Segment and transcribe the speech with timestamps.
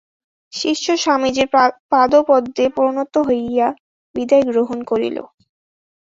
[0.53, 1.47] শিষ্য স্বামীজীর
[1.91, 3.67] পাদপদ্মে প্রণত হইয়া
[4.15, 5.17] বিদায় গ্রহণ করিল।